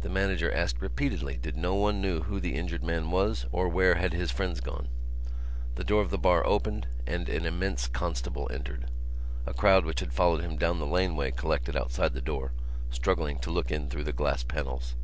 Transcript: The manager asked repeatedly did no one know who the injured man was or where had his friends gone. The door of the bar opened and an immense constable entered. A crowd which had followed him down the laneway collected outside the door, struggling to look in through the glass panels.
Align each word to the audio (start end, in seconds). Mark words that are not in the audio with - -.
The 0.00 0.08
manager 0.08 0.50
asked 0.50 0.80
repeatedly 0.80 1.36
did 1.36 1.54
no 1.54 1.74
one 1.74 2.00
know 2.00 2.20
who 2.20 2.40
the 2.40 2.54
injured 2.54 2.82
man 2.82 3.10
was 3.10 3.44
or 3.52 3.68
where 3.68 3.96
had 3.96 4.14
his 4.14 4.30
friends 4.30 4.60
gone. 4.62 4.88
The 5.74 5.84
door 5.84 6.00
of 6.00 6.08
the 6.08 6.16
bar 6.16 6.42
opened 6.46 6.86
and 7.06 7.28
an 7.28 7.44
immense 7.44 7.86
constable 7.86 8.48
entered. 8.50 8.90
A 9.44 9.52
crowd 9.52 9.84
which 9.84 10.00
had 10.00 10.14
followed 10.14 10.40
him 10.40 10.56
down 10.56 10.78
the 10.78 10.86
laneway 10.86 11.32
collected 11.32 11.76
outside 11.76 12.14
the 12.14 12.22
door, 12.22 12.52
struggling 12.90 13.38
to 13.40 13.50
look 13.50 13.70
in 13.70 13.90
through 13.90 14.04
the 14.04 14.12
glass 14.14 14.42
panels. 14.42 14.96